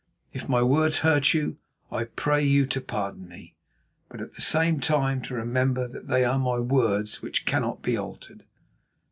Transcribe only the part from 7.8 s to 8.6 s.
be altered."